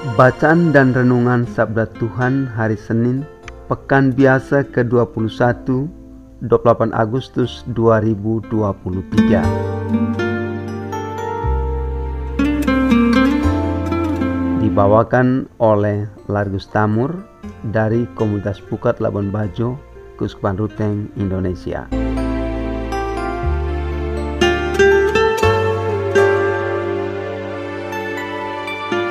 [0.00, 3.20] Bacaan dan Renungan Sabda Tuhan Hari Senin
[3.68, 5.28] Pekan Biasa ke-21
[6.40, 6.48] 28
[6.96, 8.48] Agustus 2023
[14.64, 17.20] Dibawakan oleh Largus Tamur
[17.68, 19.76] dari Komunitas Pukat Labuan Bajo,
[20.16, 21.99] Kuskupan Ruteng, Indonesia.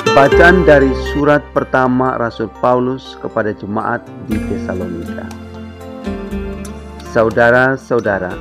[0.10, 5.30] Bacaan dari surat pertama Rasul Paulus kepada jemaat di Tesalonika.
[7.14, 8.34] Saudara-saudara,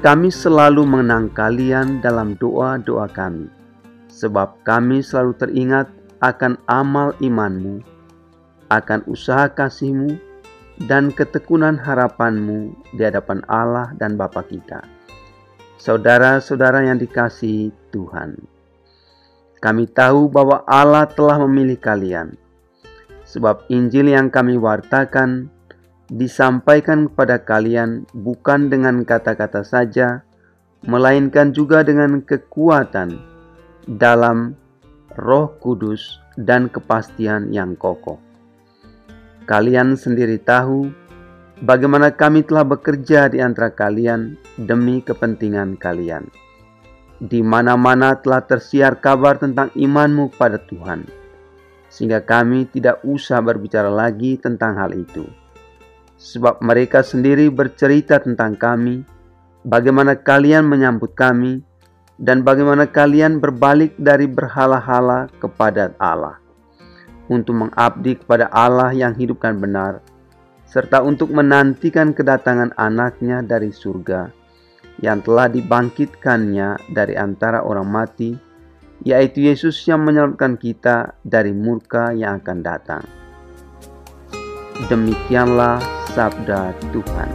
[0.00, 3.52] kami selalu mengenang kalian dalam doa-doa kami,
[4.08, 5.92] sebab kami selalu teringat
[6.24, 7.84] akan amal imanmu,
[8.72, 10.16] akan usaha kasihmu,
[10.88, 14.80] dan ketekunan harapanmu di hadapan Allah dan Bapa kita.
[15.76, 18.57] Saudara-saudara yang dikasihi Tuhan.
[19.58, 22.38] Kami tahu bahwa Allah telah memilih kalian,
[23.26, 25.50] sebab Injil yang kami wartakan
[26.06, 30.22] disampaikan kepada kalian bukan dengan kata-kata saja,
[30.86, 33.18] melainkan juga dengan kekuatan
[33.98, 34.54] dalam
[35.18, 38.22] Roh Kudus dan kepastian yang kokoh.
[39.50, 40.86] Kalian sendiri tahu
[41.66, 46.30] bagaimana kami telah bekerja di antara kalian demi kepentingan kalian
[47.18, 51.02] di mana-mana telah tersiar kabar tentang imanmu pada Tuhan,
[51.90, 55.26] sehingga kami tidak usah berbicara lagi tentang hal itu.
[56.18, 59.02] Sebab mereka sendiri bercerita tentang kami,
[59.66, 61.62] bagaimana kalian menyambut kami,
[62.18, 66.38] dan bagaimana kalian berbalik dari berhala-hala kepada Allah,
[67.30, 70.02] untuk mengabdi kepada Allah yang hidup dan benar,
[70.66, 74.37] serta untuk menantikan kedatangan anaknya dari surga,
[74.98, 78.34] yang telah dibangkitkannya dari antara orang mati,
[79.06, 83.04] yaitu Yesus yang menyelamatkan kita dari murka yang akan datang.
[84.90, 85.78] Demikianlah
[86.14, 87.30] sabda Tuhan.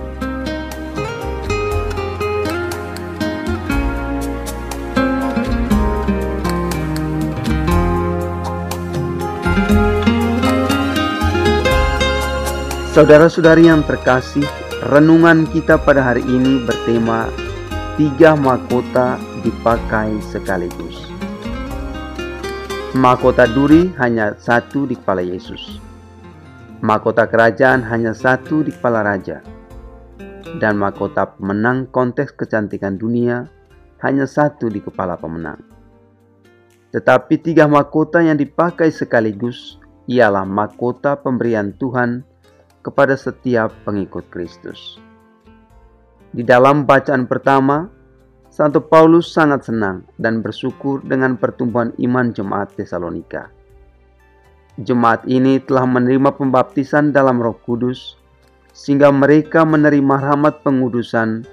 [12.93, 14.45] Saudara-saudari yang terkasih,
[14.85, 17.25] renungan kita pada hari ini bertema
[17.93, 21.13] tiga mahkota dipakai sekaligus.
[22.97, 25.77] Mahkota duri hanya satu di kepala Yesus.
[26.81, 29.45] Mahkota kerajaan hanya satu di kepala raja.
[30.57, 33.45] Dan mahkota pemenang konteks kecantikan dunia
[34.01, 35.61] hanya satu di kepala pemenang.
[36.97, 39.77] Tetapi tiga mahkota yang dipakai sekaligus
[40.09, 42.25] ialah mahkota pemberian Tuhan
[42.81, 44.97] kepada setiap pengikut Kristus.
[46.33, 47.85] Di dalam bacaan pertama,
[48.49, 53.53] Santo Paulus sangat senang dan bersyukur dengan pertumbuhan iman jemaat Tesalonika.
[54.81, 58.17] Jemaat ini telah menerima pembaptisan dalam Roh Kudus,
[58.73, 61.45] sehingga mereka menerima rahmat pengudusan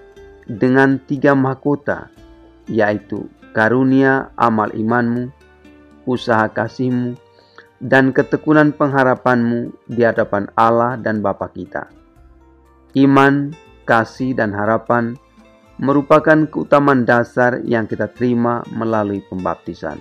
[0.48, 2.08] dengan tiga mahkota,
[2.64, 5.28] yaitu karunia amal imanmu,
[6.08, 7.20] usaha kasihmu,
[7.84, 11.92] dan ketekunan pengharapanmu di hadapan Allah dan Bapa kita.
[12.96, 13.52] Iman,
[13.90, 15.18] kasih, dan harapan
[15.82, 19.98] merupakan keutamaan dasar yang kita terima melalui pembaptisan.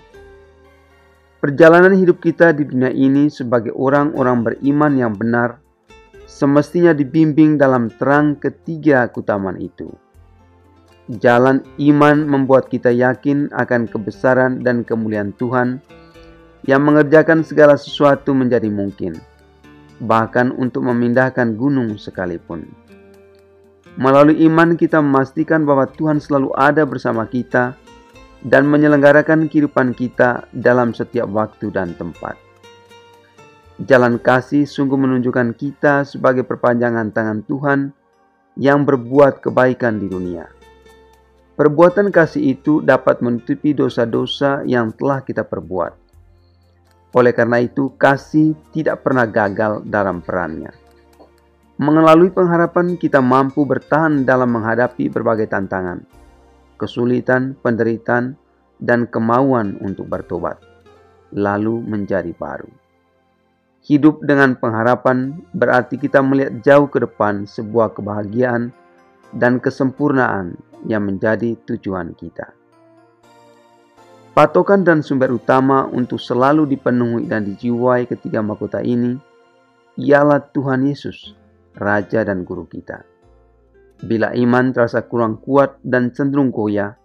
[1.39, 5.63] Perjalanan hidup kita di dunia ini sebagai orang-orang beriman yang benar
[6.27, 9.87] semestinya dibimbing dalam terang ketiga keutamaan itu.
[11.09, 15.81] Jalan iman membuat kita yakin akan kebesaran dan kemuliaan Tuhan
[16.67, 19.15] yang mengerjakan segala sesuatu menjadi mungkin,
[20.03, 22.67] bahkan untuk memindahkan gunung sekalipun.
[23.97, 27.73] Melalui iman kita memastikan bahwa Tuhan selalu ada bersama kita
[28.45, 32.37] dan menyelenggarakan kehidupan kita dalam setiap waktu dan tempat.
[33.79, 37.79] Jalan kasih sungguh menunjukkan kita sebagai perpanjangan tangan Tuhan
[38.59, 40.51] yang berbuat kebaikan di dunia.
[41.55, 45.91] Perbuatan kasih itu dapat menutupi dosa-dosa yang telah kita perbuat.
[47.15, 50.71] Oleh karena itu, kasih tidak pernah gagal dalam perannya.
[51.79, 56.03] Melalui pengharapan kita mampu bertahan dalam menghadapi berbagai tantangan,
[56.75, 58.35] kesulitan, penderitaan,
[58.83, 60.59] dan kemauan untuk bertobat,
[61.31, 62.67] lalu menjadi baru.
[63.79, 68.75] Hidup dengan pengharapan berarti kita melihat jauh ke depan sebuah kebahagiaan
[69.31, 72.51] dan kesempurnaan yang menjadi tujuan kita.
[74.35, 79.15] Patokan dan sumber utama untuk selalu dipenuhi dan dijiwai ketiga mahkota ini
[79.95, 81.38] ialah Tuhan Yesus,
[81.79, 83.07] Raja dan Guru kita.
[84.03, 86.99] Bila iman terasa kurang kuat dan cenderung goyah,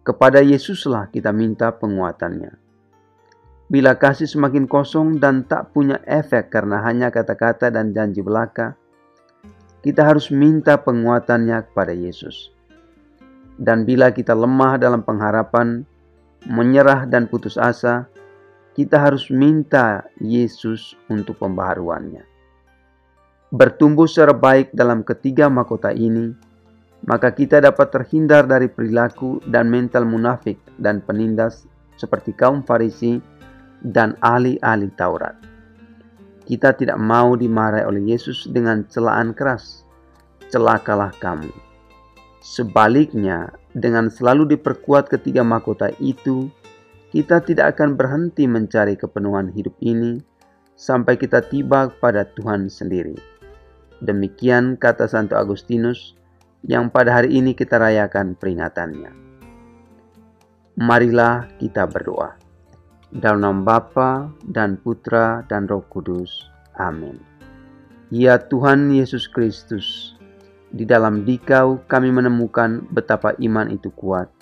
[0.00, 2.56] kepada Yesuslah kita minta penguatannya.
[3.70, 8.74] Bila kasih semakin kosong dan tak punya efek karena hanya kata-kata dan janji belaka,
[9.84, 12.50] kita harus minta penguatannya kepada Yesus.
[13.60, 15.84] Dan bila kita lemah dalam pengharapan,
[16.48, 18.08] menyerah dan putus asa,
[18.72, 22.29] kita harus minta Yesus untuk pembaharuannya.
[23.50, 26.30] Bertumbuh secara baik dalam ketiga mahkota ini,
[27.02, 31.66] maka kita dapat terhindar dari perilaku dan mental munafik dan penindas
[31.98, 33.18] seperti kaum Farisi
[33.82, 35.34] dan ahli-ahli Taurat.
[36.46, 39.82] Kita tidak mau dimarahi oleh Yesus dengan celaan keras.
[40.46, 41.50] Celakalah kamu.
[42.38, 46.46] Sebaliknya, dengan selalu diperkuat ketiga mahkota itu,
[47.10, 50.22] kita tidak akan berhenti mencari kepenuhan hidup ini
[50.78, 53.39] sampai kita tiba pada Tuhan sendiri.
[54.00, 56.16] Demikian kata Santo Agustinus
[56.64, 59.12] yang pada hari ini kita rayakan peringatannya.
[60.80, 62.40] Marilah kita berdoa.
[63.12, 66.48] Dalam nama Bapa dan Putra dan Roh Kudus.
[66.80, 67.20] Amin.
[68.08, 70.16] Ya Tuhan Yesus Kristus,
[70.70, 74.32] di dalam dikau kami menemukan betapa iman itu kuat.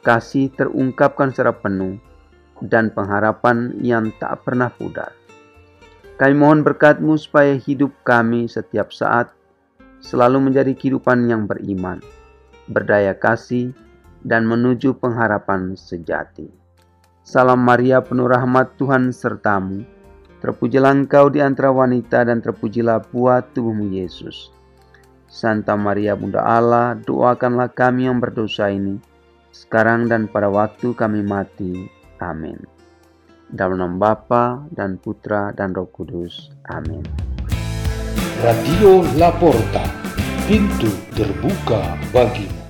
[0.00, 2.00] Kasih terungkapkan secara penuh
[2.64, 5.23] dan pengharapan yang tak pernah pudar.
[6.14, 9.34] Kami mohon berkatmu supaya hidup kami setiap saat
[9.98, 11.98] selalu menjadi kehidupan yang beriman,
[12.70, 13.74] berdaya kasih,
[14.22, 16.46] dan menuju pengharapan sejati.
[17.24, 19.82] Salam Maria penuh rahmat Tuhan sertamu,
[20.44, 24.54] terpujilah engkau di antara wanita dan terpujilah buah tubuhmu Yesus.
[25.26, 29.02] Santa Maria Bunda Allah, doakanlah kami yang berdosa ini,
[29.50, 31.90] sekarang dan pada waktu kami mati.
[32.22, 32.73] Amin.
[33.52, 36.50] Dalam nama Bapa dan Putra dan Roh Kudus.
[36.68, 37.04] Amin.
[38.40, 39.84] Radio Laporta,
[40.48, 42.63] pintu terbuka bagimu.